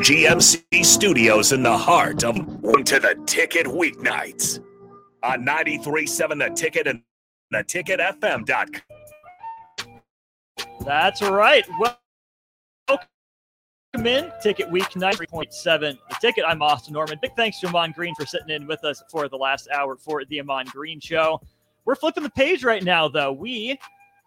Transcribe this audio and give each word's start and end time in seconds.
GMC 0.00 0.82
Studios 0.82 1.52
in 1.52 1.62
the 1.62 1.76
heart 1.76 2.24
of 2.24 2.34
to 2.34 2.98
the 2.98 3.22
Ticket 3.26 3.66
Weeknights 3.66 4.58
on 5.22 5.44
93.7 5.44 6.38
The 6.38 6.54
Ticket 6.54 6.86
and 6.86 7.02
theticketfm.com. 7.52 8.82
That's 10.86 11.20
right. 11.20 11.64
Welcome 12.88 13.06
in. 14.06 14.32
Ticket 14.42 14.70
Week 14.70 14.88
93.7 14.88 15.52
The 15.62 15.98
Ticket. 16.20 16.44
I'm 16.48 16.62
Austin 16.62 16.94
Norman. 16.94 17.18
Big 17.20 17.36
thanks 17.36 17.60
to 17.60 17.66
Amon 17.66 17.92
Green 17.92 18.14
for 18.14 18.24
sitting 18.24 18.48
in 18.48 18.66
with 18.66 18.82
us 18.84 19.02
for 19.10 19.28
the 19.28 19.36
last 19.36 19.68
hour 19.70 19.96
for 19.96 20.24
the 20.24 20.40
Amon 20.40 20.64
Green 20.72 20.98
Show. 20.98 21.40
We're 21.84 21.94
flipping 21.94 22.22
the 22.22 22.30
page 22.30 22.64
right 22.64 22.82
now, 22.82 23.06
though. 23.06 23.32
We 23.32 23.78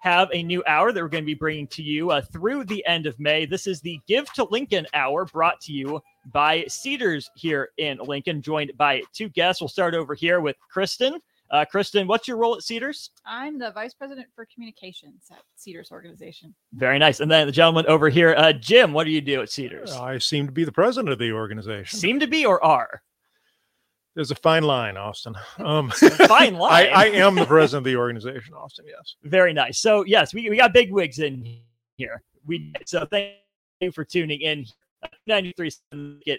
have 0.04 0.28
a 0.34 0.44
new 0.44 0.62
hour 0.68 0.92
that 0.92 1.02
we're 1.02 1.08
going 1.08 1.24
to 1.24 1.26
be 1.26 1.34
bringing 1.34 1.66
to 1.66 1.82
you 1.82 2.12
uh, 2.12 2.22
through 2.22 2.66
the 2.66 2.86
end 2.86 3.06
of 3.06 3.18
May. 3.22 3.46
This 3.46 3.68
is 3.68 3.80
the 3.80 4.02
Give 4.06 4.30
to 4.34 4.44
Lincoln 4.52 4.86
Hour 4.94 5.23
brought 5.23 5.62
to 5.62 5.72
you 5.72 6.02
by 6.34 6.66
Cedars 6.68 7.32
here 7.36 7.70
in 7.77 7.98
Lincoln, 8.00 8.41
joined 8.41 8.74
by 8.76 9.02
two 9.13 9.30
guests. 9.30 9.62
We'll 9.62 9.70
start 9.70 9.96
over 9.96 10.13
here 10.13 10.41
with 10.41 10.58
Kristen. 10.70 11.22
Uh, 11.52 11.63
Kristen, 11.63 12.05
what's 12.05 12.27
your 12.27 12.36
role 12.36 12.54
at 12.54 12.63
Cedars? 12.63 13.12
I'm 13.26 13.58
the 13.58 13.72
vice 13.72 13.94
president 13.94 14.27
for 14.36 14.46
communications 14.54 15.27
at 15.32 15.40
Cedars 15.55 15.90
organization. 15.90 16.54
Very 16.74 16.99
nice. 16.99 17.22
And 17.22 17.32
then 17.32 17.48
the 17.48 17.54
gentleman 17.54 17.85
over 17.85 18.10
here, 18.10 18.35
uh, 18.38 18.52
Jim, 18.52 18.91
what 18.91 19.05
do 19.05 19.12
you 19.12 19.22
do 19.22 19.41
at 19.41 19.49
Cedars? 19.49 19.94
I 19.94 20.18
seem 20.18 20.48
to 20.48 20.52
be 20.52 20.66
the 20.66 20.72
president 20.74 21.13
of 21.13 21.20
the 21.20 21.32
organization. 21.32 21.98
Seem 21.98 22.20
to 22.20 22.27
be 22.27 22.46
or 22.46 22.62
are? 22.62 23.04
There's 24.16 24.31
a 24.31 24.35
fine 24.35 24.63
line, 24.63 24.98
Austin. 24.98 25.35
Um, 25.58 25.90
fine 25.90 26.55
line. 26.55 26.88
I, 26.94 27.04
I, 27.04 27.05
am 27.05 27.35
the 27.35 27.45
president 27.48 27.85
of 27.88 27.91
the 27.91 27.95
organization, 27.95 28.54
Austin. 28.54 28.85
Yes. 28.88 29.16
Very 29.23 29.54
nice. 29.54 29.80
So 29.80 30.04
yes, 30.05 30.34
we, 30.34 30.49
we 30.49 30.58
got 30.58 30.73
big 30.73 30.91
wigs 30.91 31.20
in 31.20 31.62
here. 31.95 32.21
We 32.45 32.73
so 32.85 33.05
thank 33.05 33.35
you 33.80 33.91
for 33.91 34.04
tuning 34.04 34.41
in. 34.41 34.66
93 35.27 35.71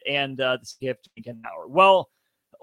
and 0.08 0.40
uh, 0.40 0.56
the 0.56 0.86
gift 0.86 1.08
an 1.26 1.42
hour. 1.46 1.68
Well, 1.68 2.08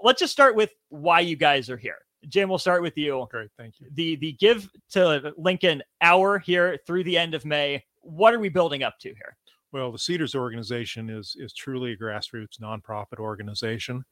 let's 0.02 0.20
just 0.20 0.32
start 0.32 0.56
with 0.56 0.70
why 0.88 1.20
you 1.20 1.36
guys 1.36 1.70
are 1.70 1.76
here. 1.76 1.98
Jim, 2.28 2.48
we'll 2.48 2.58
start 2.58 2.82
with 2.82 2.96
you. 2.96 3.26
Great, 3.30 3.50
thank 3.58 3.80
you. 3.80 3.88
The 3.94 4.16
the 4.16 4.32
give 4.32 4.68
to 4.90 5.32
Lincoln 5.36 5.82
hour 6.00 6.38
here 6.38 6.78
through 6.86 7.04
the 7.04 7.18
end 7.18 7.34
of 7.34 7.44
May. 7.44 7.84
What 8.00 8.34
are 8.34 8.38
we 8.38 8.48
building 8.48 8.82
up 8.82 8.98
to 9.00 9.08
here? 9.08 9.36
Well, 9.72 9.90
the 9.90 9.98
Cedars 9.98 10.34
organization 10.34 11.08
is 11.08 11.34
is 11.38 11.54
truly 11.54 11.92
a 11.92 11.96
grassroots 11.96 12.60
nonprofit 12.60 13.18
organization, 13.18 14.04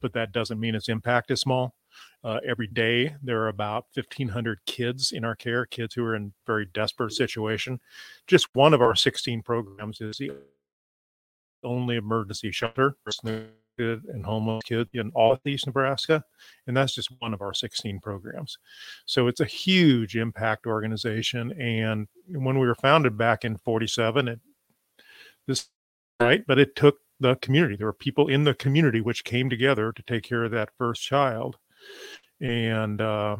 but 0.00 0.12
that 0.12 0.30
doesn't 0.30 0.60
mean 0.60 0.76
its 0.76 0.88
impact 0.88 1.32
is 1.32 1.40
small. 1.40 1.74
Uh, 2.22 2.38
every 2.46 2.68
day 2.68 3.16
there 3.22 3.40
are 3.42 3.48
about 3.48 3.86
1,500 3.94 4.60
kids 4.66 5.10
in 5.10 5.24
our 5.24 5.34
care, 5.34 5.66
kids 5.66 5.94
who 5.94 6.04
are 6.04 6.14
in 6.14 6.32
very 6.46 6.66
desperate 6.66 7.12
situation. 7.12 7.80
Just 8.28 8.54
one 8.54 8.72
of 8.72 8.80
our 8.80 8.94
16 8.94 9.42
programs 9.42 10.00
is 10.00 10.18
the 10.18 10.30
only 11.64 11.96
emergency 11.96 12.52
shelter 12.52 12.94
for 13.02 13.12
and 13.78 14.24
homeless 14.24 14.62
kids 14.64 14.90
in 14.94 15.10
all 15.14 15.32
of 15.32 15.40
East 15.46 15.66
Nebraska, 15.66 16.24
and 16.66 16.76
that's 16.76 16.94
just 16.94 17.10
one 17.20 17.32
of 17.32 17.40
our 17.40 17.54
16 17.54 18.00
programs. 18.00 18.58
So 19.06 19.28
it's 19.28 19.40
a 19.40 19.44
huge 19.44 20.16
impact 20.16 20.66
organization. 20.66 21.52
And 21.60 22.08
when 22.26 22.58
we 22.58 22.66
were 22.66 22.74
founded 22.74 23.16
back 23.16 23.44
in 23.44 23.56
47, 23.56 24.28
it 24.28 24.40
this 25.48 25.68
right? 26.20 26.44
But 26.46 26.58
it 26.58 26.76
took 26.76 26.98
the 27.20 27.36
community. 27.36 27.76
There 27.76 27.86
were 27.86 27.92
people 27.92 28.28
in 28.28 28.44
the 28.44 28.54
community 28.54 29.00
which 29.00 29.24
came 29.24 29.50
together 29.50 29.92
to 29.92 30.02
take 30.02 30.22
care 30.22 30.44
of 30.44 30.52
that 30.52 30.70
first 30.78 31.02
child. 31.02 31.56
And 32.40 33.00
uh, 33.00 33.38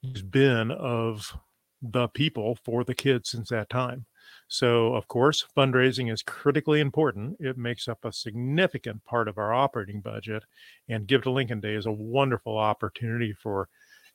he's 0.00 0.22
been 0.22 0.70
of 0.70 1.36
the 1.80 2.08
people 2.08 2.58
for 2.64 2.82
the 2.82 2.94
kids 2.94 3.30
since 3.30 3.50
that 3.50 3.70
time. 3.70 4.06
So 4.48 4.94
of 4.94 5.06
course 5.08 5.44
fundraising 5.56 6.12
is 6.12 6.22
critically 6.22 6.80
important. 6.80 7.36
It 7.38 7.56
makes 7.56 7.86
up 7.86 8.04
a 8.04 8.12
significant 8.12 9.04
part 9.04 9.28
of 9.28 9.38
our 9.38 9.52
operating 9.52 10.00
budget. 10.00 10.42
And 10.88 11.06
give 11.06 11.22
to 11.22 11.30
lincoln 11.30 11.60
day 11.60 11.74
is 11.74 11.86
a 11.86 11.92
wonderful 11.92 12.58
opportunity 12.58 13.32
for 13.32 13.68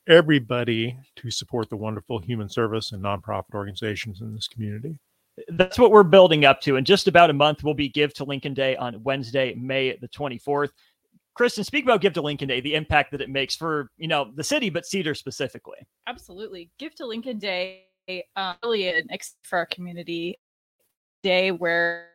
everybody 0.08 0.98
to 1.16 1.32
support 1.32 1.70
the 1.70 1.78
wonderful 1.78 2.20
human 2.20 2.50
service 2.50 2.92
and 2.92 3.02
nonprofit 3.02 3.54
organizations 3.54 4.20
in 4.20 4.34
this 4.34 4.50
community 4.50 4.98
that's 5.50 5.80
what 5.80 5.92
we're 5.92 6.04
building 6.04 6.46
up 6.46 6.62
to. 6.62 6.76
In 6.76 6.86
just 6.86 7.08
about 7.08 7.30
a 7.30 7.34
month, 7.34 7.64
we'll 7.64 7.74
be 7.74 7.90
Give 7.90 8.14
to 8.16 8.24
Lincoln 8.24 8.54
Day 8.54 8.76
on 8.76 9.02
Wednesday, 9.04 9.54
May 9.56 9.98
the 9.98 10.08
24th. 10.08 10.70
Kristen, 11.36 11.64
speak 11.64 11.84
about 11.84 12.02
Give 12.02 12.14
to 12.14 12.22
Lincoln 12.22 12.48
Day, 12.48 12.62
the 12.62 12.76
impact 12.76 13.12
that 13.12 13.22
it 13.22 13.30
makes 13.30 13.56
for 13.56 13.90
you 13.98 14.08
know 14.08 14.32
the 14.36 14.44
city, 14.44 14.70
but 14.70 14.86
Cedar 14.86 15.16
specifically. 15.16 15.78
Absolutely, 16.08 16.70
Give 16.78 16.94
to 16.96 17.06
Lincoln 17.06 17.40
Day, 17.40 17.86
uh, 18.36 18.54
really 18.64 18.88
an 18.90 19.08
for 19.44 19.60
our 19.60 19.66
community 19.66 20.38
day 21.24 21.52
where 21.52 22.10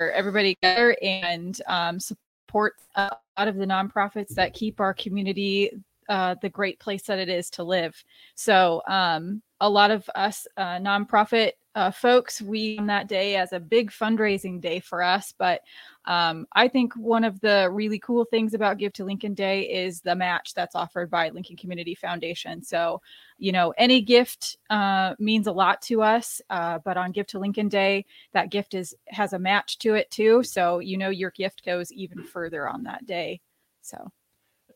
everybody 0.00 0.58
gather 0.62 0.96
and 1.00 1.60
um, 1.68 1.98
support 1.98 2.74
a 2.96 3.16
lot 3.38 3.48
of 3.48 3.56
the 3.56 3.64
nonprofits 3.64 4.34
that 4.34 4.52
keep 4.52 4.80
our 4.80 4.92
community 4.92 5.70
uh, 6.08 6.36
the 6.42 6.48
great 6.48 6.78
place 6.78 7.02
that 7.02 7.18
it 7.18 7.28
is 7.28 7.50
to 7.50 7.64
live. 7.64 8.02
So 8.34 8.82
um, 8.86 9.42
a 9.60 9.68
lot 9.68 9.90
of 9.90 10.08
us 10.14 10.46
uh, 10.56 10.78
nonprofit 10.78 11.52
uh, 11.76 11.90
folks, 11.90 12.40
we 12.40 12.78
on 12.78 12.86
that 12.86 13.06
day 13.06 13.36
as 13.36 13.52
a 13.52 13.60
big 13.60 13.90
fundraising 13.90 14.62
day 14.62 14.80
for 14.80 15.02
us. 15.02 15.34
But 15.36 15.60
um, 16.06 16.46
I 16.52 16.68
think 16.68 16.94
one 16.94 17.22
of 17.22 17.38
the 17.42 17.68
really 17.70 17.98
cool 17.98 18.24
things 18.24 18.54
about 18.54 18.78
Give 18.78 18.94
to 18.94 19.04
Lincoln 19.04 19.34
Day 19.34 19.68
is 19.68 20.00
the 20.00 20.16
match 20.16 20.54
that's 20.54 20.74
offered 20.74 21.10
by 21.10 21.28
Lincoln 21.28 21.56
Community 21.56 21.94
Foundation. 21.94 22.62
So, 22.62 23.02
you 23.36 23.52
know, 23.52 23.74
any 23.76 24.00
gift 24.00 24.56
uh, 24.70 25.16
means 25.18 25.48
a 25.48 25.52
lot 25.52 25.82
to 25.82 26.00
us, 26.00 26.40
uh, 26.48 26.78
but 26.82 26.96
on 26.96 27.12
Give 27.12 27.26
to 27.26 27.38
Lincoln 27.38 27.68
Day, 27.68 28.06
that 28.32 28.50
gift 28.50 28.72
is 28.72 28.94
has 29.08 29.34
a 29.34 29.38
match 29.38 29.76
to 29.80 29.96
it 29.96 30.10
too. 30.10 30.42
So, 30.44 30.78
you 30.78 30.96
know, 30.96 31.10
your 31.10 31.30
gift 31.32 31.62
goes 31.62 31.92
even 31.92 32.22
further 32.22 32.66
on 32.66 32.84
that 32.84 33.04
day. 33.04 33.42
So. 33.82 34.10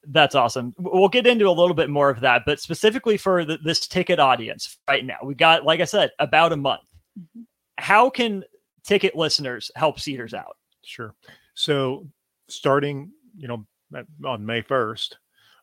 That's 0.04 0.34
awesome. 0.34 0.74
We'll 0.78 1.08
get 1.08 1.26
into 1.26 1.48
a 1.48 1.52
little 1.52 1.74
bit 1.74 1.90
more 1.90 2.08
of 2.08 2.20
that, 2.20 2.42
but 2.46 2.60
specifically 2.60 3.16
for 3.16 3.44
the, 3.44 3.58
this 3.58 3.86
ticket 3.86 4.18
audience 4.18 4.78
right 4.88 5.04
now, 5.04 5.18
we 5.22 5.34
got, 5.34 5.64
like 5.64 5.80
I 5.80 5.84
said, 5.84 6.10
about 6.18 6.52
a 6.52 6.56
month. 6.56 6.82
Mm-hmm. 7.18 7.42
How 7.78 8.10
can 8.10 8.44
ticket 8.84 9.14
listeners 9.14 9.70
help 9.76 10.00
Cedars 10.00 10.34
out? 10.34 10.56
Sure. 10.84 11.14
So, 11.54 12.06
starting, 12.48 13.10
you 13.36 13.48
know, 13.48 13.66
on 14.24 14.44
May 14.44 14.62
1st, 14.62 15.14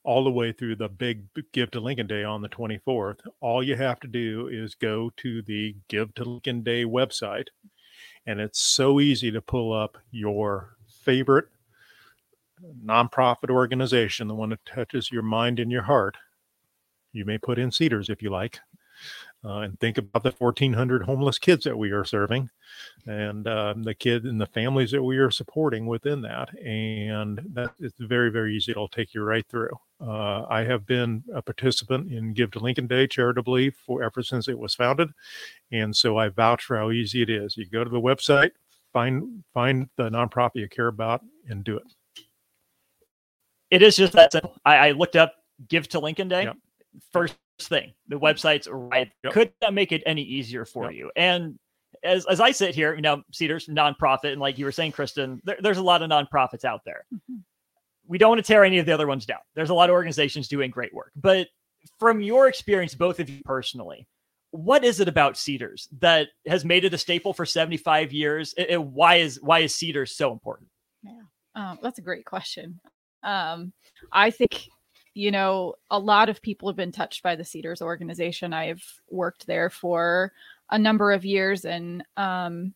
all 0.03 0.23
the 0.23 0.31
way 0.31 0.51
through 0.51 0.75
the 0.75 0.87
big 0.87 1.23
Give 1.51 1.69
to 1.71 1.79
Lincoln 1.79 2.07
Day 2.07 2.23
on 2.23 2.41
the 2.41 2.49
24th, 2.49 3.19
all 3.41 3.61
you 3.61 3.75
have 3.75 3.99
to 4.01 4.07
do 4.07 4.47
is 4.47 4.75
go 4.75 5.11
to 5.17 5.41
the 5.41 5.75
Give 5.89 6.13
to 6.15 6.23
Lincoln 6.23 6.63
Day 6.63 6.85
website. 6.85 7.47
And 8.25 8.39
it's 8.39 8.59
so 8.59 8.99
easy 8.99 9.31
to 9.31 9.41
pull 9.41 9.73
up 9.73 9.97
your 10.11 10.77
favorite 10.87 11.47
nonprofit 12.83 13.49
organization, 13.49 14.27
the 14.27 14.35
one 14.35 14.49
that 14.49 14.65
touches 14.65 15.11
your 15.11 15.23
mind 15.23 15.59
and 15.59 15.71
your 15.71 15.83
heart. 15.83 16.17
You 17.13 17.25
may 17.25 17.37
put 17.37 17.59
in 17.59 17.71
Cedars 17.71 18.09
if 18.09 18.21
you 18.21 18.29
like. 18.29 18.59
Uh, 19.45 19.59
and 19.59 19.79
think 19.79 19.97
about 19.99 20.23
the 20.23 20.33
1400 20.37 21.03
homeless 21.03 21.37
kids 21.37 21.63
that 21.63 21.77
we 21.77 21.91
are 21.91 22.03
serving 22.03 22.49
and 23.05 23.47
uh, 23.47 23.73
the 23.77 23.93
kids 23.93 24.25
and 24.25 24.41
the 24.41 24.47
families 24.47 24.89
that 24.89 25.03
we 25.03 25.17
are 25.17 25.29
supporting 25.29 25.85
within 25.85 26.21
that 26.21 26.49
and 26.57 27.39
that 27.53 27.71
it's 27.79 27.99
very 27.99 28.31
very 28.31 28.55
easy 28.55 28.71
it'll 28.71 28.87
take 28.87 29.13
you 29.13 29.21
right 29.21 29.45
through 29.47 29.69
uh, 30.01 30.43
i 30.49 30.63
have 30.63 30.85
been 30.87 31.23
a 31.33 31.41
participant 31.41 32.11
in 32.11 32.33
give 32.33 32.49
to 32.49 32.59
lincoln 32.59 32.87
day 32.87 33.05
charitably 33.05 33.69
for 33.69 34.03
ever 34.03 34.23
since 34.23 34.47
it 34.47 34.57
was 34.57 34.73
founded 34.73 35.09
and 35.71 35.95
so 35.95 36.17
i 36.17 36.27
vouch 36.27 36.63
for 36.63 36.75
how 36.75 36.89
easy 36.89 37.21
it 37.21 37.29
is 37.29 37.55
you 37.55 37.69
go 37.69 37.83
to 37.83 37.91
the 37.91 38.01
website 38.01 38.51
find 38.91 39.43
find 39.53 39.87
the 39.97 40.09
nonprofit 40.09 40.55
you 40.55 40.67
care 40.67 40.87
about 40.87 41.21
and 41.47 41.63
do 41.63 41.77
it 41.77 41.85
it 43.71 43.81
is 43.81 43.95
just 43.95 44.13
that 44.13 44.31
simple. 44.31 44.55
I, 44.65 44.75
I 44.75 44.91
looked 44.91 45.15
up 45.15 45.33
Give 45.67 45.87
to 45.89 45.99
Lincoln 45.99 46.27
Day. 46.27 46.43
Yep. 46.43 46.57
First 47.11 47.35
thing, 47.59 47.93
the 48.07 48.19
website's 48.19 48.67
right. 48.69 49.11
Yep. 49.23 49.33
Could 49.33 49.53
that 49.61 49.73
make 49.73 49.91
it 49.91 50.03
any 50.05 50.23
easier 50.23 50.65
for 50.65 50.85
yep. 50.85 50.93
you? 50.93 51.11
And 51.15 51.57
as 52.03 52.25
as 52.27 52.39
I 52.39 52.51
sit 52.51 52.75
here, 52.75 52.95
you 52.95 53.01
know, 53.01 53.23
Cedars 53.31 53.67
nonprofit, 53.67 54.31
and 54.31 54.41
like 54.41 54.57
you 54.57 54.65
were 54.65 54.71
saying, 54.71 54.91
Kristen, 54.91 55.41
there, 55.43 55.57
there's 55.61 55.77
a 55.77 55.83
lot 55.83 56.01
of 56.01 56.09
nonprofits 56.09 56.65
out 56.65 56.81
there. 56.85 57.05
Mm-hmm. 57.13 57.37
We 58.07 58.17
don't 58.17 58.29
want 58.29 58.39
to 58.39 58.47
tear 58.47 58.63
any 58.63 58.77
of 58.77 58.85
the 58.85 58.93
other 58.93 59.07
ones 59.07 59.25
down. 59.25 59.39
There's 59.55 59.69
a 59.69 59.73
lot 59.73 59.89
of 59.89 59.93
organizations 59.93 60.47
doing 60.47 60.71
great 60.71 60.93
work, 60.93 61.11
but 61.15 61.47
from 61.99 62.21
your 62.21 62.47
experience, 62.47 62.95
both 62.95 63.19
of 63.19 63.29
you 63.29 63.41
personally, 63.43 64.07
what 64.51 64.83
is 64.83 64.99
it 64.99 65.07
about 65.07 65.37
Cedars 65.37 65.89
that 65.99 66.29
has 66.47 66.63
made 66.63 66.85
it 66.85 66.93
a 66.93 66.97
staple 66.97 67.33
for 67.33 67.45
75 67.45 68.13
years? 68.13 68.53
And 68.53 68.93
why 68.93 69.15
is 69.15 69.39
why 69.41 69.59
is 69.59 69.75
Cedars 69.75 70.13
so 70.13 70.31
important? 70.31 70.69
Yeah, 71.03 71.21
um, 71.55 71.79
that's 71.81 71.99
a 71.99 72.03
great 72.03 72.25
question. 72.25 72.79
Um, 73.23 73.73
I 74.11 74.29
think, 74.29 74.69
you 75.13 75.31
know, 75.31 75.75
a 75.89 75.99
lot 75.99 76.29
of 76.29 76.41
people 76.41 76.69
have 76.69 76.75
been 76.75 76.91
touched 76.91 77.23
by 77.23 77.35
the 77.35 77.45
Cedars 77.45 77.81
organization. 77.81 78.53
I've 78.53 78.83
worked 79.09 79.47
there 79.47 79.69
for 79.69 80.31
a 80.69 80.77
number 80.77 81.11
of 81.11 81.25
years 81.25 81.65
and, 81.65 82.03
um, 82.17 82.73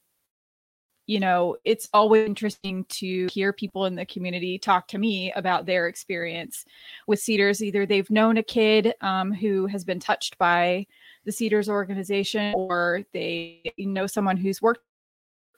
you 1.07 1.19
know, 1.19 1.57
it's 1.65 1.89
always 1.93 2.25
interesting 2.25 2.85
to 2.85 3.27
hear 3.33 3.51
people 3.51 3.85
in 3.85 3.95
the 3.95 4.05
community 4.05 4.57
talk 4.57 4.88
to 4.88 4.97
me 4.97 5.31
about 5.33 5.65
their 5.65 5.88
experience 5.88 6.63
with 7.05 7.19
Cedars. 7.19 7.61
Either 7.61 7.85
they've 7.85 8.09
known 8.09 8.37
a 8.37 8.44
kid 8.44 8.94
um, 9.01 9.33
who 9.33 9.65
has 9.65 9.83
been 9.83 9.99
touched 9.99 10.37
by 10.37 10.85
the 11.25 11.31
Cedars 11.31 11.67
organization, 11.67 12.53
or 12.55 13.03
they 13.13 13.73
know 13.77 14.07
someone 14.07 14.37
who's 14.37 14.61
worked 14.61 14.85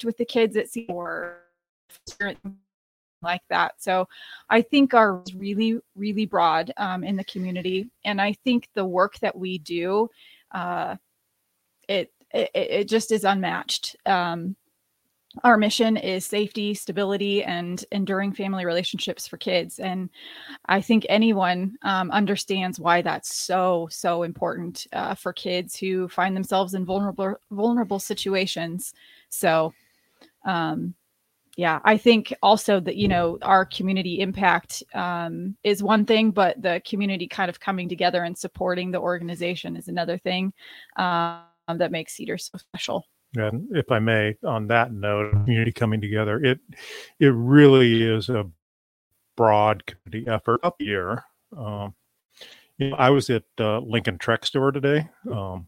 with 0.03 0.17
the 0.17 0.25
kids 0.25 0.55
at 0.55 0.67
or 0.89 1.37
like 3.23 3.41
that. 3.49 3.81
So 3.81 4.07
I 4.49 4.61
think 4.61 4.93
are 4.93 5.23
really, 5.35 5.79
really 5.95 6.25
broad 6.25 6.71
um, 6.77 7.03
in 7.03 7.15
the 7.15 7.23
community. 7.23 7.89
And 8.05 8.21
I 8.21 8.33
think 8.43 8.67
the 8.73 8.85
work 8.85 9.17
that 9.19 9.35
we 9.35 9.57
do, 9.57 10.09
uh, 10.51 10.97
it, 11.87 12.11
it, 12.31 12.51
it 12.53 12.89
just 12.89 13.11
is 13.11 13.23
unmatched. 13.23 13.95
Um, 14.05 14.55
our 15.43 15.57
mission 15.57 15.97
is 15.97 16.25
safety, 16.25 16.75
stability, 16.75 17.43
and 17.43 17.83
enduring 17.91 18.33
family 18.33 18.65
relationships 18.65 19.27
for 19.27 19.37
kids. 19.37 19.79
And 19.79 20.11
I 20.67 20.79
think 20.79 21.07
anyone 21.09 21.75
um, 21.81 22.11
understands 22.11 22.79
why 22.79 23.01
that's 23.01 23.35
so, 23.35 23.87
so 23.89 24.21
important 24.21 24.85
uh, 24.93 25.15
for 25.15 25.33
kids 25.33 25.75
who 25.75 26.07
find 26.07 26.35
themselves 26.35 26.75
in 26.75 26.85
vulnerable, 26.85 27.35
vulnerable 27.49 27.99
situations. 27.99 28.93
So, 29.29 29.73
um, 30.45 30.93
yeah, 31.55 31.79
I 31.83 31.97
think 31.97 32.33
also 32.41 32.79
that, 32.79 32.95
you 32.95 33.07
know, 33.07 33.37
our 33.43 33.65
community 33.65 34.19
impact 34.19 34.81
um, 34.93 35.55
is 35.63 35.83
one 35.83 36.05
thing, 36.05 36.31
but 36.31 36.59
the 36.61 36.81
community 36.85 37.27
kind 37.27 37.49
of 37.49 37.59
coming 37.59 37.87
together 37.87 38.23
and 38.23 38.35
supporting 38.35 38.89
the 38.89 38.99
organization 38.99 39.75
is 39.75 39.87
another 39.87 40.17
thing 40.17 40.51
um, 40.95 41.43
that 41.67 41.91
makes 41.91 42.13
Cedar 42.13 42.39
so 42.39 42.57
special. 42.57 43.05
And 43.35 43.67
if 43.75 43.91
I 43.91 43.99
may, 43.99 44.35
on 44.43 44.67
that 44.67 44.91
note, 44.91 45.31
community 45.31 45.71
coming 45.71 46.01
together, 46.01 46.43
it 46.43 46.59
it 47.19 47.33
really 47.33 48.03
is 48.03 48.29
a 48.29 48.45
broad 49.35 49.83
community 49.85 50.29
effort 50.29 50.59
up 50.63 50.75
here. 50.77 51.23
Um, 51.57 51.95
you 52.77 52.89
know, 52.91 52.95
I 52.95 53.09
was 53.09 53.29
at 53.31 53.43
uh, 53.59 53.79
Lincoln 53.79 54.19
Trek 54.19 54.45
Store 54.45 54.71
today. 54.71 55.09
Um, 55.31 55.65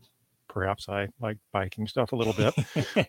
perhaps 0.47 0.89
I 0.89 1.07
like 1.19 1.37
biking 1.51 1.87
stuff 1.87 2.11
a 2.11 2.15
little 2.15 2.33
bit, 2.33 2.55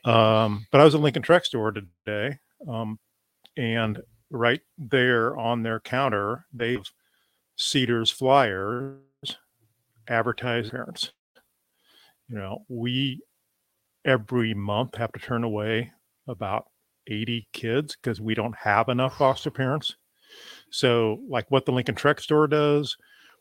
um, 0.07 0.67
but 0.71 0.81
I 0.81 0.85
was 0.85 0.95
at 0.95 1.03
Lincoln 1.03 1.23
Trek 1.23 1.45
Store 1.45 1.73
today, 1.73 2.39
um, 2.69 2.99
and 3.57 4.01
right 4.31 4.61
there 4.79 5.37
on 5.37 5.63
their 5.63 5.81
counter, 5.81 6.47
they've 6.53 6.91
Cedars 7.57 8.11
flyers 8.11 9.01
advertise 10.09 10.71
parents. 10.71 11.13
You 12.29 12.37
know, 12.37 12.65
we 12.69 13.23
every 14.05 14.55
month 14.55 14.95
have 14.97 15.13
to 15.13 15.19
turn 15.19 15.43
away 15.43 15.93
about 16.29 16.67
80 17.07 17.49
kids 17.53 17.97
because 17.97 18.21
we 18.21 18.35
don't 18.35 18.57
have 18.57 18.89
enough 18.89 19.19
foster 19.19 19.51
parents. 19.51 19.97
So, 20.71 21.21
like 21.29 21.51
what 21.51 21.65
the 21.65 21.73
Lincoln 21.73 21.95
Trek 21.95 22.21
store 22.21 22.47
does, 22.47 22.97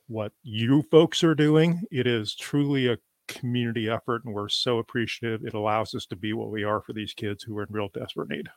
what 0.07 0.31
you 0.43 0.83
folks 0.83 1.23
are 1.23 1.35
doing, 1.35 1.81
it 1.91 2.07
is 2.07 2.35
truly 2.35 2.87
a 2.87 2.97
community 3.27 3.89
effort, 3.89 4.23
and 4.23 4.33
we're 4.33 4.49
so 4.49 4.77
appreciative. 4.77 5.45
It 5.45 5.55
allows 5.55 5.95
us 5.95 6.05
to 6.07 6.15
be 6.15 6.33
what 6.33 6.51
we 6.51 6.63
are 6.63 6.81
for 6.81 6.93
these 6.93 7.13
kids 7.13 7.43
who 7.43 7.57
are 7.57 7.63
in 7.63 7.69
real 7.71 7.89
desperate 7.93 8.29
need. 8.29 8.47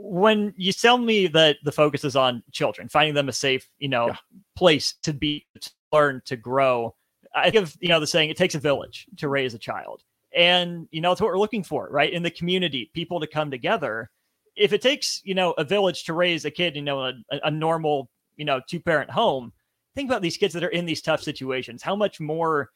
When 0.00 0.54
you 0.56 0.72
tell 0.72 0.96
me 0.96 1.26
that 1.26 1.56
the 1.64 1.72
focus 1.72 2.04
is 2.04 2.14
on 2.14 2.44
children, 2.52 2.88
finding 2.88 3.14
them 3.14 3.28
a 3.28 3.32
safe, 3.32 3.68
you 3.78 3.88
know, 3.88 4.08
yeah. 4.08 4.16
place 4.54 4.94
to 5.02 5.12
be, 5.12 5.44
to 5.60 5.70
learn, 5.92 6.22
to 6.26 6.36
grow, 6.36 6.94
I 7.34 7.50
give 7.50 7.76
you 7.80 7.88
know 7.88 7.98
the 7.98 8.06
saying, 8.06 8.30
it 8.30 8.36
takes 8.36 8.54
a 8.54 8.60
village 8.60 9.06
to 9.16 9.28
raise 9.28 9.54
a 9.54 9.58
child. 9.58 10.02
And, 10.34 10.86
you 10.92 11.00
know, 11.00 11.10
it's 11.10 11.20
what 11.20 11.28
we're 11.28 11.38
looking 11.38 11.64
for, 11.64 11.88
right? 11.90 12.12
In 12.12 12.22
the 12.22 12.30
community, 12.30 12.90
people 12.94 13.18
to 13.18 13.26
come 13.26 13.50
together. 13.50 14.10
If 14.54 14.72
it 14.72 14.82
takes, 14.82 15.20
you 15.24 15.34
know, 15.34 15.52
a 15.52 15.64
village 15.64 16.04
to 16.04 16.12
raise 16.12 16.44
a 16.44 16.50
kid, 16.50 16.76
you 16.76 16.82
know, 16.82 17.00
a, 17.00 17.14
a 17.42 17.50
normal, 17.50 18.08
you 18.36 18.44
know, 18.44 18.60
two 18.68 18.78
parent 18.78 19.10
home, 19.10 19.52
think 19.94 20.08
about 20.08 20.22
these 20.22 20.36
kids 20.36 20.54
that 20.54 20.62
are 20.62 20.68
in 20.68 20.86
these 20.86 21.02
tough 21.02 21.22
situations. 21.22 21.82
How 21.82 21.96
much 21.96 22.20
more 22.20 22.70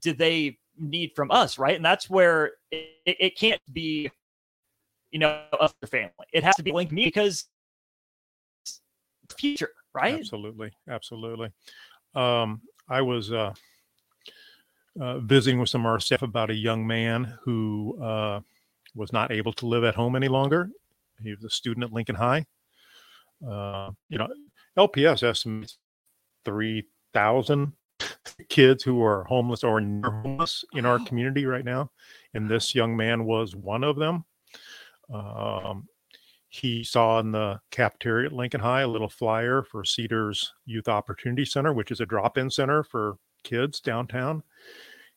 do 0.00 0.12
they 0.12 0.58
need 0.78 1.12
from 1.16 1.30
us, 1.30 1.58
right? 1.58 1.74
And 1.74 1.84
that's 1.84 2.08
where 2.08 2.52
it, 2.70 2.86
it 3.04 3.38
can't 3.38 3.60
be, 3.72 4.10
you 5.10 5.18
know, 5.18 5.42
a 5.60 5.86
family. 5.86 6.10
It 6.32 6.44
has 6.44 6.56
to 6.56 6.62
be 6.62 6.72
linked 6.72 6.90
to 6.90 6.94
me 6.94 7.04
because 7.04 7.46
future, 9.36 9.70
right? 9.94 10.18
Absolutely, 10.18 10.72
absolutely. 10.88 11.50
Um, 12.14 12.62
I 12.88 13.02
was 13.02 13.32
uh, 13.32 13.52
uh, 15.00 15.18
visiting 15.20 15.60
with 15.60 15.68
some 15.68 15.82
of 15.82 15.86
our 15.86 16.00
staff 16.00 16.22
about 16.22 16.50
a 16.50 16.54
young 16.54 16.86
man 16.86 17.38
who 17.42 17.98
uh, 18.02 18.40
was 18.94 19.12
not 19.12 19.30
able 19.30 19.52
to 19.54 19.66
live 19.66 19.84
at 19.84 19.94
home 19.94 20.16
any 20.16 20.28
longer. 20.28 20.70
He 21.22 21.34
was 21.34 21.44
a 21.44 21.50
student 21.50 21.84
at 21.84 21.92
Lincoln 21.92 22.16
High. 22.16 22.46
Uh, 23.46 23.90
you 24.08 24.18
know, 24.18 24.28
LPS 24.76 25.22
estimates 25.22 25.78
3,000 26.44 27.72
kids 28.48 28.82
who 28.82 29.02
are 29.02 29.24
homeless 29.24 29.64
or 29.64 29.80
near 29.80 30.10
homeless 30.10 30.64
in 30.74 30.86
our 30.86 30.98
community 31.04 31.46
right 31.46 31.64
now. 31.64 31.90
And 32.34 32.48
this 32.48 32.74
young 32.74 32.96
man 32.96 33.24
was 33.24 33.54
one 33.54 33.84
of 33.84 33.96
them. 33.96 34.24
Um, 35.12 35.88
he 36.50 36.82
saw 36.82 37.20
in 37.20 37.32
the 37.32 37.60
cafeteria 37.70 38.26
at 38.26 38.32
Lincoln 38.32 38.60
High 38.60 38.82
a 38.82 38.88
little 38.88 39.08
flyer 39.08 39.62
for 39.62 39.84
Cedars 39.84 40.54
Youth 40.64 40.88
Opportunity 40.88 41.44
Center, 41.44 41.72
which 41.72 41.90
is 41.90 42.00
a 42.00 42.06
drop 42.06 42.38
in 42.38 42.50
center 42.50 42.82
for 42.82 43.16
kids 43.44 43.80
downtown 43.80 44.42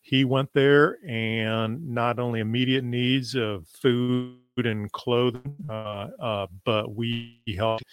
he 0.01 0.25
went 0.25 0.49
there 0.53 0.97
and 1.07 1.87
not 1.87 2.19
only 2.19 2.39
immediate 2.39 2.83
needs 2.83 3.35
of 3.35 3.67
food 3.67 4.39
and 4.57 4.91
clothing, 4.91 5.55
uh, 5.69 6.07
uh, 6.19 6.47
but 6.65 6.95
we 6.95 7.41
helped 7.55 7.83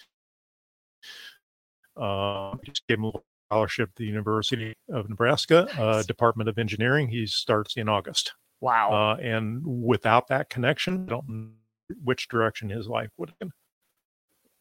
uh, 1.95 2.55
just 2.65 2.87
gave 2.87 2.97
him 2.97 3.05
a 3.05 3.11
scholarship 3.47 3.89
at 3.89 3.95
the 3.95 4.05
University 4.05 4.73
of 4.89 5.07
Nebraska, 5.07 5.67
uh, 5.79 6.01
Department 6.03 6.49
of 6.49 6.57
Engineering. 6.57 7.07
He 7.07 7.27
starts 7.27 7.77
in 7.77 7.87
August. 7.87 8.33
Wow. 8.59 8.91
Uh, 8.91 9.21
and 9.21 9.61
without 9.63 10.27
that 10.29 10.49
connection, 10.49 11.05
I 11.05 11.09
don't 11.09 11.29
know 11.29 11.49
which 12.03 12.27
direction 12.27 12.69
his 12.69 12.87
life 12.87 13.09
would 13.17 13.29
have 13.29 13.39
been 13.39 13.51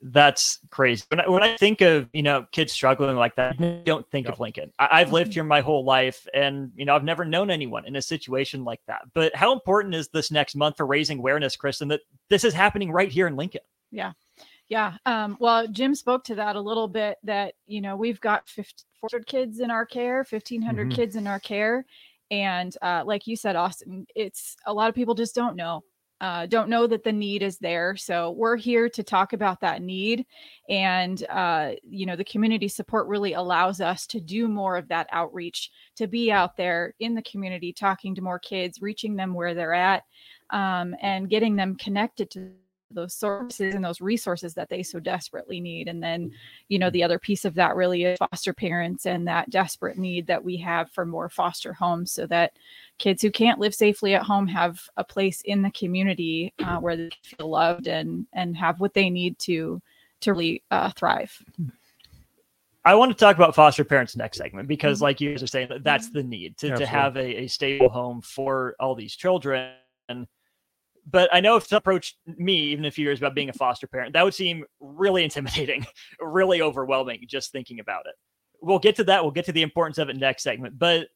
that's 0.01 0.61
crazy. 0.71 1.05
When 1.09 1.21
I, 1.21 1.29
when 1.29 1.43
I 1.43 1.57
think 1.57 1.81
of 1.81 2.09
you 2.13 2.23
know 2.23 2.47
kids 2.53 2.73
struggling 2.73 3.17
like 3.17 3.35
that, 3.37 3.57
I 3.59 3.83
don't 3.85 4.09
think 4.11 4.29
of 4.29 4.39
Lincoln. 4.39 4.73
I, 4.79 5.01
have 5.01 5.13
lived 5.13 5.35
here 5.35 5.45
my 5.45 5.61
whole 5.61 5.85
life, 5.85 6.27
and 6.33 6.71
you 6.77 6.85
know 6.85 6.95
I've 6.95 7.05
never 7.05 7.25
known 7.25 7.51
anyone 7.51 7.85
in 7.85 7.97
a 7.97 8.03
situation 8.03 8.65
like 8.65 8.81
that. 8.87 9.03
But 9.15 9.35
how 9.35 9.53
important 9.53 9.95
is 9.95 10.09
this 10.09 10.31
next 10.31 10.55
month 10.55 10.77
for 10.77 10.87
raising 10.87 11.19
awareness, 11.19 11.57
Kristen, 11.57 11.89
that 11.89 12.01
this 12.31 12.45
is 12.45 12.55
happening 12.55 12.93
right 12.93 13.11
here 13.11 13.27
in 13.27 13.37
Lincoln? 13.37 13.63
Yeah, 13.91 14.13
yeah. 14.69 14.95
Um, 15.05 15.37
well, 15.41 15.67
Jim 15.67 15.95
spoke 15.95 16.25
to 16.25 16.37
that 16.37 16.55
a 16.55 16.61
little 16.61 16.89
bit. 16.89 17.19
That 17.25 17.55
you 17.67 17.81
know 17.81 17.97
we've 17.97 18.21
got 18.21 18.49
400 18.49 19.27
kids 19.27 19.59
in 19.59 19.71
our 19.71 19.85
care, 19.85 20.19
1,500 20.29 20.89
mm-hmm. 20.89 20.95
kids 20.95 21.17
in 21.17 21.27
our 21.27 21.41
care, 21.41 21.85
and 22.31 22.75
uh, 22.83 23.03
like 23.05 23.27
you 23.27 23.35
said, 23.35 23.57
Austin, 23.57 24.07
it's 24.15 24.57
a 24.65 24.73
lot 24.73 24.89
of 24.89 24.95
people 24.95 25.15
just 25.17 25.35
don't 25.35 25.57
know 25.57 25.83
uh, 26.21 26.47
don't 26.47 26.69
know 26.69 26.87
that 26.87 27.05
the 27.05 27.13
need 27.13 27.43
is 27.43 27.59
there. 27.59 27.97
So 27.97 28.33
we're 28.33 28.57
here 28.57 28.89
to 28.89 29.03
talk 29.03 29.33
about 29.33 29.61
that 29.61 29.83
need. 29.83 30.27
And, 30.69 31.25
uh, 31.29 31.73
you 31.83 32.07
know, 32.07 32.17
the 32.17 32.25
community 32.25 32.69
support 32.69 33.07
really 33.07 33.35
allows 33.35 33.81
us 33.81 34.07
to 34.09 34.21
do 34.21 34.49
more 34.49 34.77
of 34.77 34.89
that 34.89 35.09
outreach, 35.13 35.71
to 35.97 36.07
be 36.07 36.33
out 36.33 36.57
there 36.57 36.95
in 36.99 37.15
the 37.15 37.23
community, 37.23 37.73
talking 37.73 38.15
to 38.17 38.23
more 38.23 38.39
kids, 38.41 38.83
reaching 38.83 39.15
them 39.15 39.33
where 39.33 39.55
they're 39.55 39.75
at, 39.75 40.03
um, 40.51 40.95
and 41.01 41.31
getting 41.31 41.55
them 41.55 41.77
connected 41.77 42.31
to 42.33 42.51
those 42.91 43.15
sources 43.15 43.75
and 43.75 43.85
those 43.85 44.01
resources 44.01 44.55
that 44.55 44.69
they 44.69 44.83
so 44.83 44.99
desperately 44.99 45.61
need. 45.61 45.89
And 45.89 46.03
then, 46.03 46.33
you 46.69 46.79
know, 46.79 46.91
the 46.91 47.03
other 47.03 47.19
piece 47.19 47.45
of 47.45 47.55
that 47.55 47.77
really 47.77 48.05
is 48.05 48.19
foster 48.19 48.53
parents 48.53 49.07
and 49.07 49.27
that 49.29 49.51
desperate 49.51 49.99
need 49.99 50.27
that 50.27 50.43
we 50.43 50.57
have 50.59 50.91
for 50.91 51.05
more 51.05 51.29
foster 51.29 51.73
homes 51.73 52.13
so 52.13 52.27
that 52.27 52.53
kids 52.99 53.23
who 53.23 53.31
can't 53.31 53.61
live 53.61 53.75
safely 53.75 54.15
at 54.15 54.23
home 54.23 54.47
have 54.47 54.81
a 54.97 55.05
place 55.05 55.41
in 55.43 55.63
the 55.63 55.71
community 55.73 56.53
uh, 56.65 56.79
where 56.79 56.97
they 56.97 57.11
feel 57.23 57.51
loved 57.51 57.87
and 57.87 58.27
and 58.33 58.57
have 58.57 58.81
what 58.81 58.95
they 58.95 59.11
need 59.11 59.39
to 59.39 59.81
to 60.21 60.33
really 60.33 60.63
uh, 60.71 60.91
thrive. 60.91 61.43
I 62.85 62.95
want 62.95 63.13
to 63.13 63.19
talk 63.19 63.37
about 63.37 63.55
foster 63.55 63.85
parents 63.85 64.17
next 64.17 64.39
segment 64.39 64.67
because, 64.67 64.99
mm-hmm. 64.99 65.05
like 65.05 65.21
you 65.21 65.31
guys 65.31 65.43
are 65.43 65.47
saying, 65.47 65.69
that's 65.83 66.11
the 66.11 66.23
need 66.23 66.57
to, 66.59 66.75
to 66.75 66.87
have 66.87 67.17
a, 67.17 67.43
a 67.43 67.47
stable 67.47 67.91
home 67.91 68.23
for 68.23 68.75
all 68.81 68.95
these 68.95 69.15
children. 69.15 69.73
But 71.11 71.29
I 71.33 71.41
know 71.41 71.57
if 71.57 71.67
someone 71.67 71.79
approached 71.79 72.17
me 72.27 72.57
even 72.57 72.85
a 72.85 72.91
few 72.91 73.05
years 73.05 73.19
about 73.19 73.35
being 73.35 73.49
a 73.49 73.55
foster 73.55 73.87
parent, 73.87 74.13
that 74.13 74.25
would 74.25 74.35
seem 74.35 74.65
really 74.81 75.25
intimidating, 75.25 75.87
really 76.21 76.61
overwhelming 76.61 77.25
just 77.29 77.53
thinking 77.53 77.81
about 77.81 78.07
it. 78.07 78.15
We'll 78.61 78.79
get 78.79 78.97
to 78.97 79.05
that. 79.05 79.23
We'll 79.23 79.33
get 79.33 79.47
to 79.47 79.53
the 79.53 79.63
importance 79.63 79.99
of 79.99 80.09
it 80.09 80.17
next 80.17 80.43
segment. 80.43 80.79
But 80.79 81.09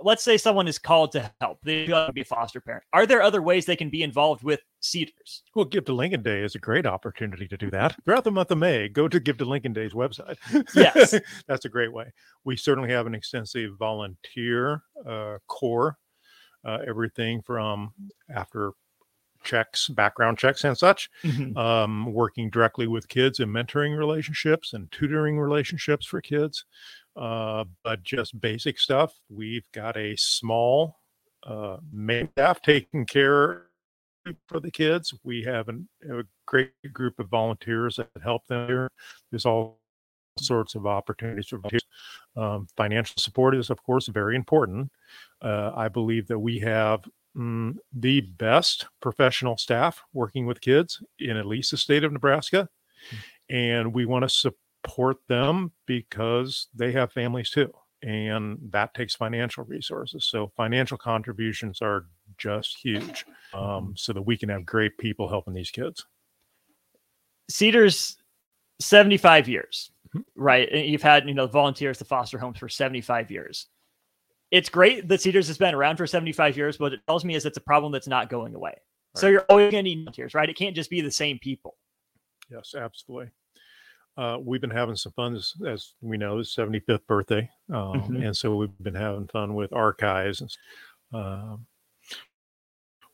let's 0.00 0.22
say 0.22 0.36
someone 0.36 0.68
is 0.68 0.78
called 0.78 1.12
to 1.12 1.32
help. 1.40 1.58
They 1.62 1.88
want 1.88 2.08
to 2.08 2.12
be 2.12 2.20
a 2.20 2.24
foster 2.24 2.60
parent. 2.60 2.84
Are 2.92 3.06
there 3.06 3.22
other 3.22 3.42
ways 3.42 3.66
they 3.66 3.76
can 3.76 3.90
be 3.90 4.02
involved 4.02 4.42
with 4.42 4.60
Cedars? 4.80 5.42
Well, 5.54 5.64
Give 5.64 5.84
to 5.86 5.92
Lincoln 5.92 6.22
Day 6.22 6.42
is 6.42 6.54
a 6.54 6.58
great 6.58 6.86
opportunity 6.86 7.48
to 7.48 7.56
do 7.56 7.70
that. 7.70 7.96
Throughout 8.04 8.24
the 8.24 8.30
month 8.30 8.50
of 8.50 8.58
May, 8.58 8.88
go 8.88 9.08
to 9.08 9.20
Give 9.20 9.38
to 9.38 9.44
Lincoln 9.44 9.72
Day's 9.72 9.92
website. 9.92 10.36
Yes, 10.74 11.14
that's 11.48 11.64
a 11.64 11.68
great 11.68 11.92
way. 11.92 12.12
We 12.44 12.56
certainly 12.56 12.90
have 12.90 13.06
an 13.06 13.14
extensive 13.14 13.72
volunteer 13.78 14.82
uh, 15.06 15.38
core. 15.48 15.96
Uh, 16.66 16.78
everything 16.86 17.42
from 17.42 17.92
after 18.34 18.72
checks, 19.44 19.88
background 19.88 20.38
checks, 20.38 20.64
and 20.64 20.76
such, 20.76 21.10
mm-hmm. 21.22 21.56
um, 21.56 22.12
working 22.12 22.50
directly 22.50 22.86
with 22.86 23.08
kids 23.08 23.40
and 23.40 23.50
mentoring 23.54 23.96
relationships 23.96 24.72
and 24.72 24.90
tutoring 24.90 25.38
relationships 25.38 26.06
for 26.06 26.20
kids. 26.20 26.64
Uh, 27.16 27.64
but 27.84 28.02
just 28.02 28.40
basic 28.40 28.78
stuff. 28.78 29.14
We've 29.28 29.70
got 29.72 29.96
a 29.96 30.16
small 30.16 30.96
uh, 31.46 31.76
main 31.92 32.28
staff 32.32 32.60
taking 32.62 33.06
care 33.06 33.66
for 34.48 34.58
the 34.58 34.70
kids. 34.70 35.14
We 35.22 35.42
have 35.42 35.68
an, 35.68 35.88
a 36.10 36.22
great 36.46 36.72
group 36.92 37.18
of 37.20 37.28
volunteers 37.28 37.96
that 37.96 38.08
help 38.22 38.46
them 38.46 38.66
here. 38.66 38.90
There's 39.30 39.46
all 39.46 39.80
sorts 40.38 40.74
of 40.74 40.86
opportunities 40.86 41.48
for 41.48 41.58
volunteers. 41.58 41.84
Um, 42.36 42.66
financial 42.76 43.16
support 43.18 43.54
is, 43.54 43.70
of 43.70 43.82
course, 43.82 44.08
very 44.08 44.34
important. 44.34 44.90
Uh, 45.40 45.70
I 45.76 45.88
believe 45.88 46.26
that 46.28 46.38
we 46.38 46.58
have 46.60 47.04
mm, 47.36 47.76
the 47.92 48.20
best 48.20 48.86
professional 49.00 49.56
staff 49.56 50.02
working 50.12 50.46
with 50.46 50.60
kids 50.60 51.02
in 51.18 51.36
at 51.36 51.46
least 51.46 51.70
the 51.70 51.76
state 51.76 52.04
of 52.04 52.12
Nebraska. 52.12 52.68
Mm-hmm. 53.08 53.56
And 53.56 53.94
we 53.94 54.06
want 54.06 54.22
to 54.22 54.28
support 54.28 55.18
them 55.28 55.72
because 55.86 56.68
they 56.74 56.92
have 56.92 57.12
families 57.12 57.50
too. 57.50 57.72
And 58.02 58.58
that 58.70 58.92
takes 58.94 59.14
financial 59.14 59.64
resources. 59.64 60.26
So 60.26 60.52
financial 60.56 60.98
contributions 60.98 61.80
are 61.80 62.06
just 62.36 62.78
huge 62.78 63.24
um, 63.54 63.94
so 63.96 64.12
that 64.12 64.22
we 64.22 64.36
can 64.36 64.50
have 64.50 64.66
great 64.66 64.98
people 64.98 65.28
helping 65.28 65.54
these 65.54 65.70
kids. 65.70 66.04
Cedars 67.48 68.16
75 68.80 69.48
years, 69.48 69.90
mm-hmm. 70.08 70.20
right? 70.34 70.68
And 70.70 70.86
you've 70.86 71.02
had, 71.02 71.26
you 71.26 71.34
know, 71.34 71.46
volunteers 71.46 71.98
to 71.98 72.04
foster 72.04 72.38
homes 72.38 72.58
for 72.58 72.68
75 72.68 73.30
years. 73.30 73.68
It's 74.54 74.68
great 74.68 75.08
that 75.08 75.20
Cedars 75.20 75.48
has 75.48 75.58
been 75.58 75.74
around 75.74 75.96
for 75.96 76.06
75 76.06 76.56
years, 76.56 76.76
but 76.76 76.92
it 76.92 77.00
tells 77.08 77.24
me 77.24 77.34
is 77.34 77.44
it's 77.44 77.56
a 77.56 77.60
problem 77.60 77.90
that's 77.90 78.06
not 78.06 78.30
going 78.30 78.54
away. 78.54 78.70
Right. 78.70 79.20
So 79.20 79.26
you're 79.26 79.44
always 79.48 79.72
going 79.72 79.84
to 79.84 79.90
need 79.90 80.04
volunteers, 80.04 80.32
right? 80.32 80.48
It 80.48 80.56
can't 80.56 80.76
just 80.76 80.90
be 80.90 81.00
the 81.00 81.10
same 81.10 81.40
people. 81.40 81.74
Yes, 82.48 82.72
absolutely. 82.78 83.32
Uh, 84.16 84.38
we've 84.40 84.60
been 84.60 84.70
having 84.70 84.94
some 84.94 85.10
fun 85.10 85.34
as, 85.34 85.54
as 85.66 85.94
we 86.00 86.16
know, 86.16 86.38
the 86.38 86.44
75th 86.44 87.04
birthday. 87.08 87.50
Um, 87.68 87.94
mm-hmm. 87.94 88.22
And 88.22 88.36
so 88.36 88.54
we've 88.54 88.70
been 88.80 88.94
having 88.94 89.26
fun 89.26 89.56
with 89.56 89.72
archives. 89.72 90.40
And, 90.40 90.50
uh, 91.12 91.56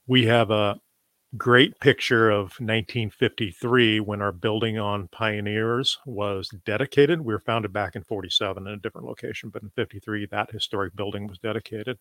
we 0.06 0.26
have 0.26 0.50
a 0.50 0.78
great 1.37 1.78
picture 1.80 2.30
of 2.30 2.58
1953 2.58 4.00
when 4.00 4.20
our 4.20 4.32
building 4.32 4.78
on 4.78 5.08
Pioneers 5.08 5.99
was 6.04 6.49
dedicated. 6.64 7.20
We 7.20 7.32
were 7.32 7.40
founded 7.40 7.72
back 7.72 7.94
in 7.94 8.02
47 8.02 8.66
in 8.66 8.72
a 8.72 8.76
different 8.76 9.06
location, 9.06 9.50
but 9.50 9.62
in 9.62 9.70
53, 9.70 10.26
that 10.26 10.50
historic 10.50 10.96
building 10.96 11.26
was 11.28 11.38
dedicated. 11.38 11.99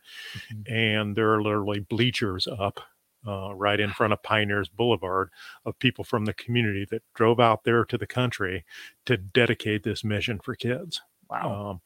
Mm-hmm. 0.54 0.74
And 0.74 1.16
there 1.16 1.34
are 1.34 1.42
literally 1.42 1.80
bleachers 1.80 2.48
up 2.48 2.80
uh, 3.28 3.54
right 3.54 3.80
in 3.80 3.92
front 3.92 4.14
of 4.14 4.24
Pioneers 4.24 4.70
Boulevard 4.70 5.30
of 5.66 5.78
people 5.80 6.04
from 6.04 6.26
the 6.26 6.34
community 6.34 6.88
that 6.90 7.04
drove 7.14 7.40
out 7.40 7.64
there 7.64 7.86
to 7.86 7.98
the 7.98 8.08
country 8.08 8.66
to 9.06 9.18
dedicate 9.18 9.84
this 9.84 10.04
mission 10.04 10.40
for 10.40 10.56
kids. 10.56 11.02
Wow. 11.30 11.70
Um, 11.70 11.82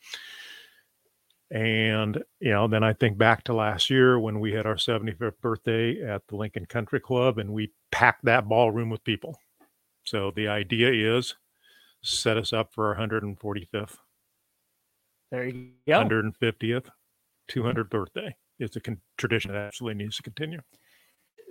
and, 1.53 2.17
you 2.39 2.49
know, 2.49 2.67
then 2.67 2.83
I 2.83 2.93
think 2.93 3.15
back 3.15 3.43
to 3.43 3.53
last 3.53 3.91
year 3.91 4.19
when 4.19 4.39
we 4.39 4.51
had 4.53 4.65
our 4.65 4.75
75th 4.75 5.39
birthday 5.39 6.01
at 6.01 6.23
the 6.27 6.35
Lincoln 6.35 6.65
Country 6.65 6.99
Club 6.99 7.37
and 7.37 7.53
we 7.53 7.71
packed 7.91 8.25
that 8.25 8.49
ballroom 8.49 8.89
with 8.89 9.03
people. 9.03 9.37
So 10.03 10.31
the 10.35 10.47
idea 10.47 11.15
is 11.15 11.35
set 12.01 12.37
us 12.37 12.53
up 12.53 12.73
for 12.73 12.87
our 12.87 13.07
145th. 13.07 13.97
There 15.31 15.45
you 15.45 15.73
go. 15.87 16.03
150th, 16.03 16.87
200th 17.51 17.89
birthday. 17.89 18.35
It's 18.57 18.75
a 18.75 18.81
con- 18.81 19.01
tradition 19.17 19.51
that 19.51 19.59
absolutely 19.59 20.03
needs 20.03 20.17
to 20.17 20.23
continue. 20.23 20.59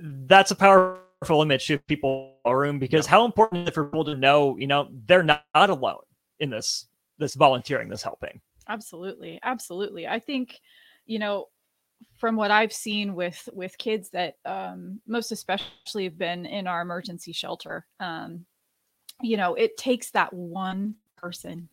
That's 0.03 0.51
a 0.51 0.57
powerful 0.57 1.43
image 1.43 1.69
to 1.69 1.79
people 1.79 2.39
room 2.45 2.81
because 2.81 3.07
yeah. 3.07 3.13
how 3.13 3.25
important 3.25 3.63
is 3.63 3.69
it 3.69 3.75
for 3.75 3.85
people 3.85 4.05
to 4.07 4.17
know, 4.17 4.57
you 4.57 4.67
know, 4.67 4.89
they're 5.07 5.23
not, 5.23 5.45
not 5.55 5.71
alone 5.71 6.03
in 6.41 6.51
this 6.51 6.89
this 7.19 7.35
volunteering, 7.35 7.89
this 7.89 8.03
helping. 8.03 8.41
Absolutely. 8.73 9.39
Absolutely. 9.43 10.07
I 10.09 10.19
think, 10.19 10.61
you 11.07 11.19
know, 11.19 11.49
from 12.17 12.37
what 12.37 12.51
I've 12.51 12.73
seen 12.73 13.15
with 13.15 13.49
with 13.53 13.79
kids 13.79 14.11
that 14.11 14.37
um, 14.47 15.01
most 15.07 15.33
especially 15.33 16.05
have 16.05 16.19
been 16.19 16.47
in 16.47 16.67
our 16.67 16.83
emergency 16.83 17.33
shelter, 17.33 17.87
um, 18.01 18.47
you 19.23 19.37
know, 19.37 19.55
it 19.55 19.77
takes 19.77 20.11
that 20.13 20.33
one 20.33 20.97
person, 21.17 21.69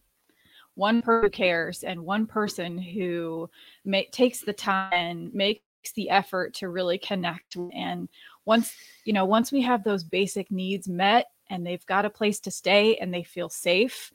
one 0.76 1.02
person 1.04 1.26
who 1.26 1.32
cares, 1.32 1.84
and 1.84 2.06
one 2.06 2.28
person 2.28 2.78
who 2.80 3.50
may, 3.86 4.06
takes 4.08 4.42
the 4.42 4.54
time 4.54 4.94
and 4.94 5.34
makes 5.34 5.62
the 5.96 6.10
effort 6.10 6.54
to 6.56 6.70
really 6.70 7.00
connect. 7.00 7.58
And 7.74 8.10
once 8.46 8.74
you 9.06 9.14
know, 9.14 9.26
once 9.26 9.52
we 9.52 9.62
have 9.64 9.84
those 9.84 10.04
basic 10.04 10.52
needs 10.52 10.88
met, 10.90 11.28
and 11.50 11.66
they've 11.66 11.86
got 11.88 12.06
a 12.06 12.12
place 12.12 12.40
to 12.42 12.52
stay, 12.52 12.98
and 12.98 13.14
they 13.14 13.24
feel 13.24 13.50
safe, 13.50 14.12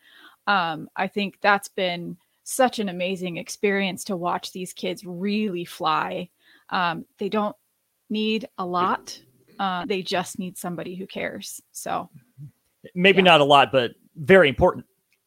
um, 0.49 0.89
I 0.97 1.09
think 1.09 1.39
that's 1.43 1.69
been 1.69 2.19
such 2.45 2.79
an 2.79 2.91
amazing 2.91 3.39
experience 3.39 4.05
to 4.05 4.17
watch 4.17 4.53
these 4.53 4.73
kids 4.73 5.05
really 5.05 5.65
fly. 5.65 6.29
Um, 6.69 7.05
they 7.19 7.29
don't 7.29 7.57
need 8.11 8.49
a 8.59 8.65
lot. 8.65 9.19
Uh, 9.59 9.85
they 9.87 10.03
just 10.03 10.39
need 10.39 10.57
somebody 10.57 10.95
who 10.95 11.07
cares. 11.07 11.61
So 11.73 12.11
maybe 12.95 13.19
yeah. 13.19 13.25
not 13.25 13.41
a 13.41 13.45
lot, 13.45 13.73
but 13.73 13.93
very 14.17 14.49
important 14.49 14.85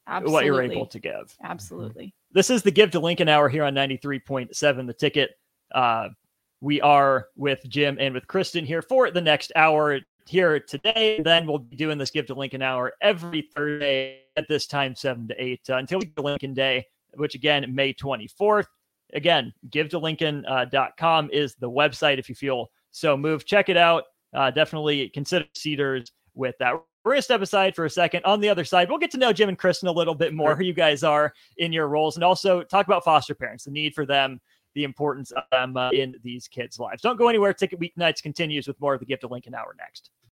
Absolutely. 0.07 0.33
what 0.33 0.45
you're 0.45 0.61
able 0.61 0.85
to 0.85 0.99
give. 0.99 1.35
Absolutely. 1.43 2.13
This 2.31 2.49
is 2.49 2.61
the 2.61 2.71
Give 2.71 2.91
to 2.91 2.99
Lincoln 2.99 3.29
hour 3.29 3.49
here 3.49 3.63
on 3.63 3.73
93.7 3.73 4.87
The 4.87 4.93
Ticket. 4.93 5.31
Uh, 5.73 6.09
we 6.61 6.81
are 6.81 7.27
with 7.35 7.61
Jim 7.67 7.97
and 7.99 8.13
with 8.13 8.27
Kristen 8.27 8.65
here 8.65 8.81
for 8.81 9.11
the 9.11 9.21
next 9.21 9.51
hour 9.55 9.99
here 10.27 10.59
today. 10.59 11.21
Then 11.23 11.47
we'll 11.47 11.59
be 11.59 11.77
doing 11.77 11.97
this 11.97 12.11
Give 12.11 12.25
to 12.27 12.35
Lincoln 12.35 12.61
hour 12.61 12.93
every 13.01 13.49
Thursday 13.55 14.21
at 14.35 14.47
this 14.47 14.67
time, 14.67 14.93
7 14.93 15.29
to 15.29 15.43
8, 15.43 15.61
uh, 15.69 15.75
until 15.77 15.99
we 15.99 16.05
get 16.05 16.15
to 16.17 16.21
Lincoln 16.21 16.53
Day 16.53 16.85
which 17.17 17.35
again, 17.35 17.65
May 17.73 17.93
24th. 17.93 18.65
Again, 19.13 19.53
give 19.69 19.89
to 19.89 19.99
Lincoln.com 19.99 21.25
uh, 21.25 21.27
is 21.31 21.55
the 21.55 21.69
website 21.69 22.19
if 22.19 22.27
you 22.29 22.35
feel 22.35 22.69
so 22.91 23.15
moved. 23.15 23.47
Check 23.47 23.69
it 23.69 23.77
out. 23.77 24.03
Uh, 24.33 24.51
definitely 24.51 25.09
consider 25.09 25.45
Cedars 25.55 26.11
with 26.33 26.55
that. 26.59 26.73
We're 27.03 27.13
going 27.13 27.19
to 27.19 27.23
step 27.23 27.41
aside 27.41 27.73
for 27.73 27.85
a 27.85 27.89
second. 27.89 28.25
On 28.25 28.41
the 28.41 28.49
other 28.49 28.65
side, 28.65 28.89
we'll 28.89 28.97
get 28.97 29.11
to 29.11 29.17
know 29.17 29.31
Jim 29.31 29.47
and 29.47 29.57
Kristen 29.57 29.87
a 29.87 29.93
little 29.93 30.15
bit 30.15 30.33
more, 30.33 30.55
who 30.55 30.65
you 30.65 30.73
guys 30.73 31.03
are 31.03 31.33
in 31.57 31.71
your 31.71 31.87
roles, 31.87 32.17
and 32.17 32.23
also 32.23 32.63
talk 32.63 32.85
about 32.85 33.05
foster 33.05 33.33
parents, 33.33 33.63
the 33.63 33.71
need 33.71 33.95
for 33.95 34.05
them, 34.05 34.41
the 34.75 34.83
importance 34.83 35.31
of 35.31 35.43
them 35.51 35.77
uh, 35.77 35.89
in 35.91 36.15
these 36.21 36.49
kids' 36.49 36.77
lives. 36.79 37.01
Don't 37.01 37.17
go 37.17 37.29
anywhere. 37.29 37.53
Ticket 37.53 37.79
Weeknights 37.79 38.21
continues 38.21 38.67
with 38.67 38.79
more 38.81 38.93
of 38.93 38.99
the 38.99 39.05
Gift 39.05 39.23
of 39.23 39.31
Lincoln 39.31 39.55
Hour 39.55 39.73
next. 39.79 40.11